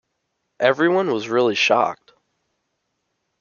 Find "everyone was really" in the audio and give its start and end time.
0.59-1.53